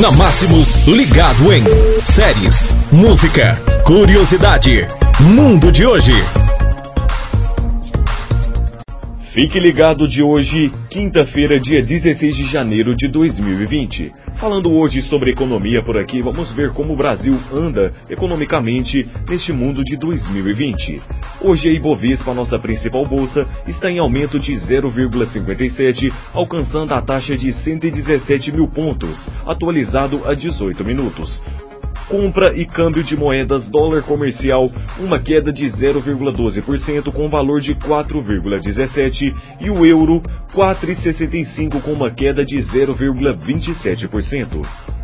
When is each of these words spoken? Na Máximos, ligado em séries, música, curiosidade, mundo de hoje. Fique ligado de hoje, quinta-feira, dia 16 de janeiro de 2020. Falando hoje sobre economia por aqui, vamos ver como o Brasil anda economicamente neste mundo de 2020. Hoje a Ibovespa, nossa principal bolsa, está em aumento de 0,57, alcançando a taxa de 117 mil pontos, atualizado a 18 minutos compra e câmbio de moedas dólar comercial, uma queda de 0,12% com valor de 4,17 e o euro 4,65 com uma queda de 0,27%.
Na 0.00 0.12
Máximos, 0.12 0.86
ligado 0.86 1.52
em 1.52 1.64
séries, 2.04 2.76
música, 2.92 3.56
curiosidade, 3.84 4.86
mundo 5.20 5.72
de 5.72 5.84
hoje. 5.84 6.12
Fique 9.32 9.58
ligado 9.58 10.06
de 10.06 10.22
hoje, 10.22 10.70
quinta-feira, 10.88 11.58
dia 11.58 11.82
16 11.82 12.36
de 12.36 12.46
janeiro 12.46 12.94
de 12.94 13.08
2020. 13.08 14.12
Falando 14.38 14.70
hoje 14.70 15.02
sobre 15.02 15.32
economia 15.32 15.82
por 15.82 15.98
aqui, 15.98 16.22
vamos 16.22 16.52
ver 16.52 16.70
como 16.70 16.92
o 16.92 16.96
Brasil 16.96 17.36
anda 17.52 17.92
economicamente 18.08 19.04
neste 19.28 19.52
mundo 19.52 19.82
de 19.82 19.96
2020. 19.96 21.02
Hoje 21.40 21.68
a 21.68 21.72
Ibovespa, 21.72 22.34
nossa 22.34 22.58
principal 22.58 23.06
bolsa, 23.06 23.46
está 23.66 23.90
em 23.90 23.98
aumento 23.98 24.38
de 24.38 24.52
0,57, 24.54 26.12
alcançando 26.32 26.92
a 26.92 27.00
taxa 27.00 27.36
de 27.36 27.52
117 27.52 28.50
mil 28.50 28.68
pontos, 28.68 29.30
atualizado 29.46 30.26
a 30.26 30.34
18 30.34 30.84
minutos 30.84 31.40
compra 32.08 32.54
e 32.54 32.64
câmbio 32.64 33.04
de 33.04 33.16
moedas 33.16 33.70
dólar 33.70 34.02
comercial, 34.02 34.70
uma 34.98 35.20
queda 35.20 35.52
de 35.52 35.66
0,12% 35.66 37.12
com 37.12 37.28
valor 37.28 37.60
de 37.60 37.74
4,17 37.74 39.34
e 39.60 39.68
o 39.70 39.84
euro 39.84 40.22
4,65 40.54 41.82
com 41.82 41.92
uma 41.92 42.10
queda 42.10 42.42
de 42.44 42.56
0,27%. 42.56 44.97